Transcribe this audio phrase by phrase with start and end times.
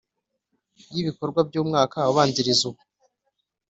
[0.93, 2.81] y ibikorwa by umwaka ubanziriza uwo